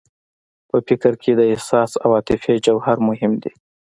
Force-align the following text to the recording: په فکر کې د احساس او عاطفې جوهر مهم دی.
په 0.69 0.77
فکر 0.87 1.13
کې 1.21 1.31
د 1.35 1.41
احساس 1.53 1.91
او 2.03 2.09
عاطفې 2.17 2.55
جوهر 2.65 2.97
مهم 3.09 3.33
دی. 3.43 3.53